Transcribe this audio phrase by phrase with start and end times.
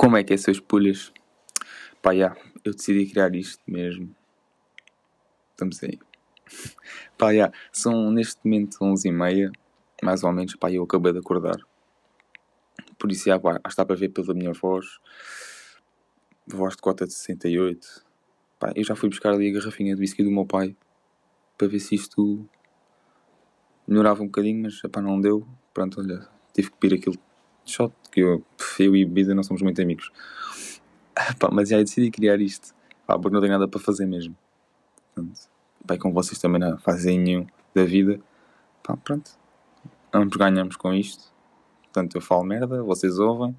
[0.00, 1.12] Como é que é, seus pulhas?
[2.00, 4.14] Pá, eu decidi criar isto mesmo.
[5.50, 5.98] Estamos aí.
[7.18, 7.30] Pá,
[7.72, 9.50] são neste momento 11h30,
[10.00, 11.56] mais ou menos, pá, eu acabei de acordar.
[12.96, 14.86] Por isso, já, pá, está para ver pela minha voz.
[16.46, 18.06] Voz de cota de 68.
[18.60, 20.76] Pá, eu já fui buscar ali a garrafinha de whisky do meu pai.
[21.58, 22.48] Para ver se isto
[23.84, 25.44] melhorava um bocadinho, mas, pá, não deu.
[25.74, 27.16] Pronto, olha, tive que pedir aquilo
[27.64, 28.44] de shot, que eu,
[28.78, 30.10] eu e bebida não somos muito amigos.
[31.38, 32.74] Pá, mas já decidi criar isto.
[33.06, 34.36] Pá, porque não tenho nada para fazer mesmo.
[35.14, 35.40] Portanto,
[35.86, 38.20] pá, e como vocês também não fazem nenhum da vida,
[38.82, 39.30] pá, pronto.
[40.12, 41.32] Ambos ganhamos com isto.
[41.84, 43.56] Portanto, eu falo merda, vocês ouvem.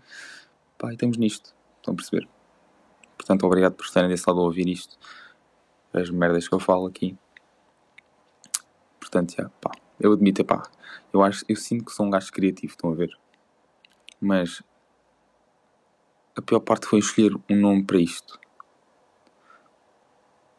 [0.77, 1.53] Pá, e estamos nisto.
[1.77, 2.27] Estão a perceber?
[3.17, 4.97] Portanto, obrigado por estarem desse lado a ouvir isto.
[5.93, 7.17] As merdas que eu falo aqui.
[8.99, 9.71] Portanto, já, pá.
[9.99, 10.63] Eu admito, pá.
[11.11, 13.17] Eu, acho, eu sinto que sou um gajo criativo, estão a ver?
[14.19, 14.61] Mas
[16.35, 18.39] a pior parte foi escolher um nome para isto.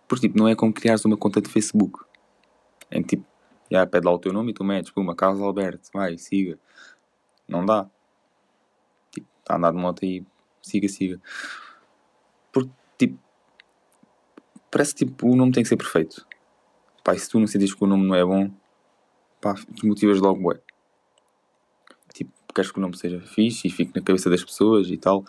[0.09, 2.05] Porque, tipo, não é como criares uma conta de Facebook.
[2.91, 3.25] É tipo,
[3.71, 6.59] já pede lá o teu nome e tu metes, puma, Carlos Alberto, vai, siga.
[7.49, 7.89] Não dá.
[9.13, 10.25] Tipo, está a andar de moto aí,
[10.61, 11.21] siga, siga.
[12.53, 13.19] Porque, tipo,
[14.71, 16.27] parece que tipo, o nome tem que ser perfeito.
[17.05, 18.51] Pá, e se tu não sentires que o nome não é bom,
[19.41, 20.61] pá, desmotivas logo, ué.
[22.55, 25.25] Queres que o nome seja fixe e fique na cabeça das pessoas e tal.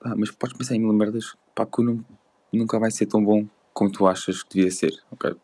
[0.00, 2.04] Pá, mas podes pensar em mil merdas, pá, que o nome
[2.52, 5.34] nunca vai ser tão bom como tu achas que devia ser, ok?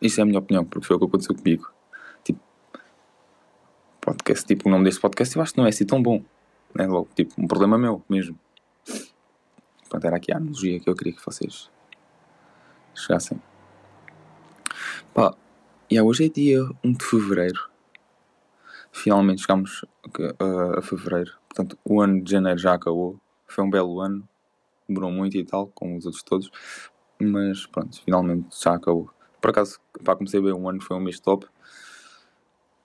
[0.00, 1.70] Isto é a minha opinião, porque foi o que aconteceu comigo.
[2.22, 2.40] Tipo,
[4.00, 6.22] podcast, tipo, o nome deste podcast eu acho que não é assim tão bom.
[6.74, 6.86] Né?
[6.86, 8.38] Logo, tipo, um problema meu mesmo.
[9.88, 11.70] Pronto, era aqui a analogia que eu queria que vocês
[12.94, 13.40] chegassem.
[15.12, 15.34] Pá,
[15.90, 17.73] e hoje é dia 1 de Fevereiro.
[18.94, 19.84] Finalmente chegamos
[20.38, 21.32] a, a Fevereiro.
[21.48, 23.20] Portanto, o ano de Janeiro já acabou.
[23.44, 24.26] Foi um belo ano.
[24.88, 26.50] Demorou muito e tal, como os outros todos.
[27.20, 29.10] Mas pronto, finalmente já acabou.
[29.40, 31.44] Por acaso, para comecei bem um ano, foi um mês top.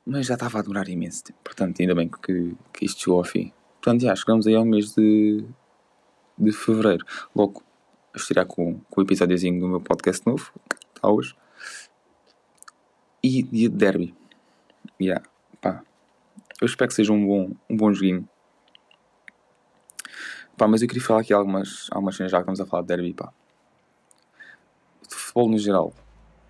[0.03, 1.39] Mas já estava a demorar imenso tempo.
[1.43, 3.53] Portanto, ainda bem que, que isto chegou ao fim.
[3.79, 5.45] Portanto, já chegamos aí ao mês de,
[6.39, 7.05] de Fevereiro.
[7.35, 7.61] Logo,
[8.15, 10.51] estirar com, com o episódiozinho do meu podcast novo.
[10.95, 11.35] Está hoje.
[13.21, 14.15] E dia de derby.
[14.99, 15.23] Yeah,
[15.61, 15.83] pá.
[16.61, 18.27] Eu espero que seja um bom, um bom joguinho.
[20.57, 22.87] Pá, mas eu queria falar aqui algumas, algumas cenas já que estamos a falar de
[22.89, 23.31] derby, pá.
[25.07, 25.93] De futebol no geral.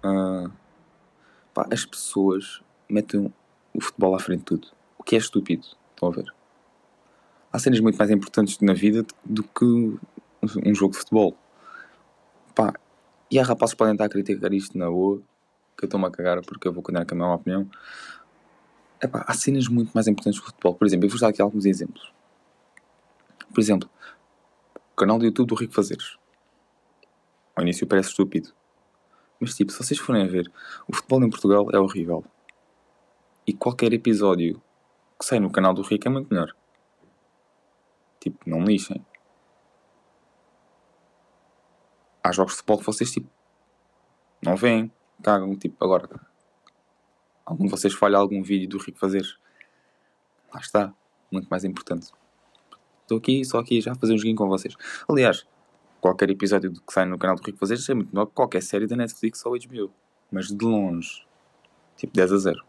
[0.03, 0.51] Uh,
[1.53, 3.31] pá, as pessoas metem
[3.73, 4.67] o futebol à frente de tudo.
[4.97, 5.67] O que é estúpido.
[5.91, 6.33] Estão a ver?
[7.53, 11.37] Há cenas muito mais importantes na vida do que um jogo de futebol.
[12.55, 12.73] Pá,
[13.29, 15.21] e há rapazes podem estar a criticar isto na boa
[15.77, 17.69] que eu estou-me a cagar porque eu vou continuar com a minha opinião.
[19.01, 20.75] Epá, há cenas muito mais importantes que o futebol.
[20.75, 22.13] Por exemplo, eu vou dar aqui alguns exemplos.
[23.53, 23.89] Por exemplo,
[24.75, 26.17] o canal do YouTube do Rico Fazeres.
[27.55, 28.53] Ao início parece estúpido.
[29.39, 30.51] Mas tipo, se vocês forem a ver,
[30.87, 32.25] o futebol em Portugal é horrível.
[33.47, 34.61] E qualquer episódio
[35.17, 36.53] que sai no canal do Rico é muito melhor.
[38.19, 39.05] Tipo, não me lixem.
[42.21, 43.29] Há jogos de futebol que vocês tipo
[44.41, 46.28] não veem cagam, tipo, agora
[47.49, 49.25] algum de vocês falha algum vídeo do Rico fazer?
[50.53, 50.93] Lá está,
[51.31, 52.11] muito mais importante.
[53.01, 54.75] Estou aqui, só aqui já a fazer um joguinho com vocês.
[55.09, 55.47] Aliás,
[55.99, 58.87] qualquer episódio que sai no canal do Rico fazer é muito melhor que qualquer série
[58.87, 59.91] da Netflix ou HBO
[60.31, 61.25] mas de longe
[61.97, 62.65] tipo 10 a 0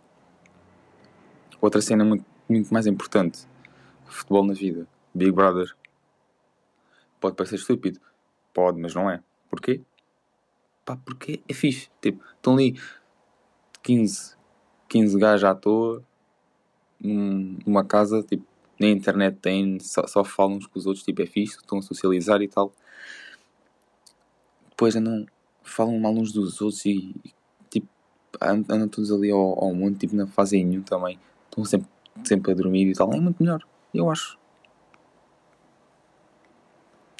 [1.60, 3.46] outra cena muito, muito mais importante
[4.06, 4.88] futebol na vida.
[5.14, 5.76] Big Brother.
[7.20, 8.00] Pode parecer estúpido
[8.52, 9.22] pode, mas não é.
[9.48, 9.82] Porquê?
[10.84, 11.88] pá, porque é fixe.
[12.00, 12.80] Tipo, estão ali
[13.82, 14.36] 15,
[14.90, 16.02] 15 gajos à toa
[17.00, 18.44] numa casa, tipo,
[18.78, 21.82] na internet tem, só, só falam uns com os outros, tipo, é fixe, estão a
[21.82, 22.72] socializar e tal.
[24.68, 25.24] Depois andam,
[25.62, 27.14] falam mal uns dos outros e,
[27.70, 27.88] tipo,
[28.42, 31.18] andam todos ali ao, ao mundo, tipo, não fazem nenhum também.
[31.48, 31.88] Estão sempre,
[32.24, 33.12] sempre a dormir e tal.
[33.12, 33.62] É muito melhor,
[33.94, 34.38] eu acho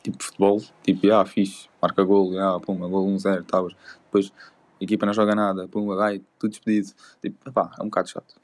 [0.03, 3.69] tipo futebol, tipo, ah, fixe, marca gol, ah, pumba, gol 1-0, um
[4.05, 4.33] depois
[4.81, 6.93] a equipa não joga nada, pumba, vai, tudo despedido.
[7.21, 8.41] Tipo, pá, é um bocado chato.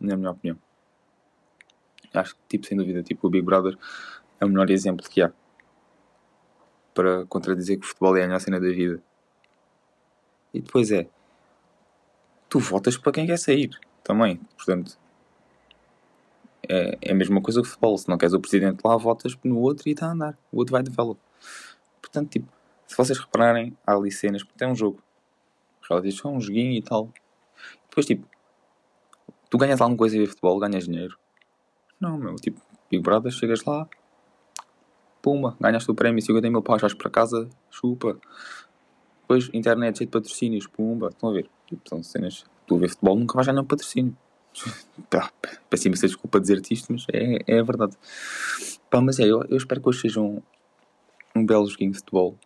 [0.00, 0.58] Na minha opinião.
[2.14, 3.76] Acho que, tipo, sem dúvida, tipo, o Big Brother
[4.40, 5.32] é o melhor exemplo que há
[6.94, 9.02] para contradizer que o futebol é a melhor cena da vida.
[10.54, 11.08] E depois é,
[12.48, 13.70] tu votas para quem quer sair
[14.02, 14.98] também, portanto,
[16.68, 17.96] é, é a mesma coisa que o futebol.
[17.96, 20.38] Se não queres o presidente lá, votas no outro e está a andar.
[20.52, 21.18] O outro vai develop.
[22.00, 22.52] Portanto, tipo,
[22.86, 25.02] se vocês repararem, há ali cenas, porque é um jogo.
[25.88, 27.12] Relativos só um joguinho e tal.
[27.88, 28.26] Depois, tipo,
[29.50, 31.18] tu ganhas alguma coisa a ver futebol, ganhas dinheiro.
[32.00, 33.88] Não, meu, tipo, Big Brother, chegas lá,
[35.20, 38.18] pumba, ganhaste o prémio, 50 mil paus, vais para casa, chupa.
[39.22, 41.50] Depois, internet cheio de patrocínios, pumba, estão a ver?
[41.66, 44.16] Tipo, são cenas, tu a ver futebol nunca vais ganhar um patrocínio.
[45.10, 45.30] Pá,
[45.68, 47.96] peço imensa desculpa dizer-te isto, mas é, é a verdade.
[48.90, 50.40] Pá, mas é, eu, eu espero que hoje seja um,
[51.36, 52.38] um belo joguinho de futebol.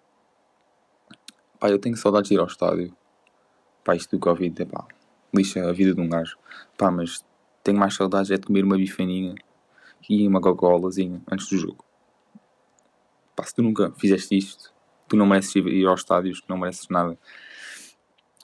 [1.61, 2.95] Pá, eu tenho saudades de ir ao estádio.
[3.85, 4.87] Pá, isto do Covid, é pá,
[5.35, 6.37] lixa a vida de um gajo.
[6.77, 7.25] Pá, mas
[7.65, 9.35] tenho mais saudades é de comer uma bifaninha
[10.09, 11.85] e uma Coca-Colazinha antes do jogo.
[13.35, 14.73] Pá, se tu nunca fizeste isto,
[15.09, 17.19] tu não mereces ir aos estádios, não mereces nada.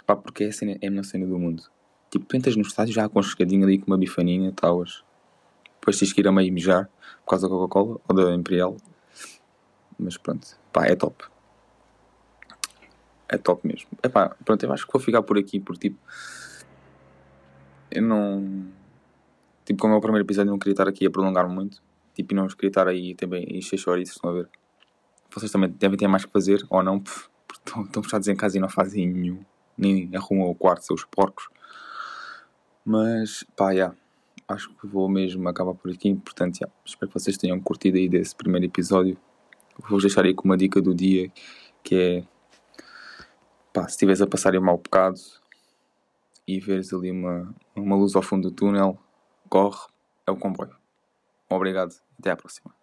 [0.07, 0.51] Pá, porque é a,
[0.83, 1.63] é a melhor cena do mundo.
[2.11, 5.05] Tipo, tu entras no estádio já com um chegadinho ali com uma bifaninha, talas.
[5.79, 6.89] Depois tens que ir a meio mijar
[7.25, 8.77] por causa da Coca-Cola ou da Imperial.
[9.99, 11.25] Mas pronto, pá, é top.
[13.29, 13.89] É top mesmo.
[14.03, 15.99] É pá, pronto, eu acho que vou ficar por aqui porque tipo.
[17.91, 18.67] Eu não.
[19.65, 21.83] Tipo, como é o primeiro episódio, não queria estar aqui a prolongar muito.
[22.15, 24.49] Tipo, e não queria estar aí também a encher chouriços, estão a ver?
[25.35, 27.29] Vocês também devem ter mais que fazer, ou não, porque
[27.85, 29.45] estão, fechados em casa e não fazem nenhum.
[29.77, 31.49] Nem arrumam o quarto, seus porcos.
[32.85, 33.71] Mas, pá.
[33.71, 33.95] Yeah,
[34.49, 36.15] acho que vou mesmo acabar por aqui.
[36.15, 39.17] Portanto, yeah, espero que vocês tenham curtido aí desse primeiro episódio.
[39.89, 41.31] Vou deixar aí com uma dica do dia,
[41.85, 42.25] que é...
[43.73, 45.21] Pá, se estiveres a passar um mau bocado
[46.47, 48.99] e veres ali uma, uma luz ao fundo do túnel,
[49.49, 49.87] corre,
[50.27, 50.75] é o comboio.
[51.51, 52.78] Obrigado, até à próxima.